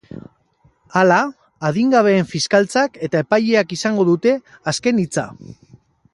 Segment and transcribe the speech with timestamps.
[1.01, 1.17] Hala,
[1.69, 4.35] adingabeen fiskaltzak eta epaileak izango dute
[4.75, 5.29] azken hitza.